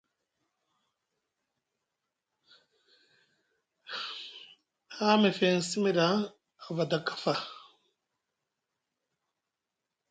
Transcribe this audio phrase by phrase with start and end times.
[4.95, 6.07] Haa mefeŋ simi ɗa
[6.65, 7.33] a fada kafa.